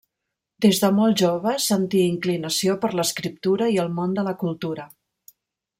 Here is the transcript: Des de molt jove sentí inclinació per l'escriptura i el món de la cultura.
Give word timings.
Des 0.65 0.79
de 0.83 0.89
molt 0.99 1.21
jove 1.23 1.53
sentí 1.65 2.01
inclinació 2.13 2.77
per 2.87 2.93
l'escriptura 3.01 3.69
i 3.77 3.79
el 3.87 3.95
món 4.01 4.21
de 4.21 4.29
la 4.31 4.37
cultura. 4.45 4.93